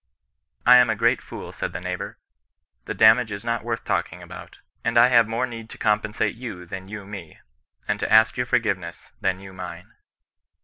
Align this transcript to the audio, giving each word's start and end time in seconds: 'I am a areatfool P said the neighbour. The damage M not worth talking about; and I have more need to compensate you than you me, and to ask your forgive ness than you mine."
'I 0.65 0.77
am 0.77 0.89
a 0.89 0.95
areatfool 0.95 1.49
P 1.49 1.51
said 1.51 1.73
the 1.73 1.79
neighbour. 1.79 2.17
The 2.85 2.95
damage 2.95 3.31
M 3.31 3.41
not 3.43 3.63
worth 3.63 3.83
talking 3.83 4.23
about; 4.23 4.57
and 4.83 4.97
I 4.97 5.09
have 5.09 5.27
more 5.27 5.45
need 5.45 5.69
to 5.69 5.77
compensate 5.77 6.33
you 6.33 6.65
than 6.65 6.87
you 6.87 7.05
me, 7.05 7.37
and 7.87 7.99
to 7.99 8.11
ask 8.11 8.35
your 8.35 8.47
forgive 8.47 8.79
ness 8.79 9.11
than 9.21 9.39
you 9.39 9.53
mine." 9.53 9.93